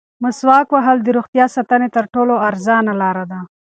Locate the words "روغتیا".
1.17-1.45